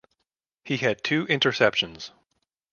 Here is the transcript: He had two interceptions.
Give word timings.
He 0.65 0.77
had 0.77 1.03
two 1.03 1.27
interceptions. 1.27 2.09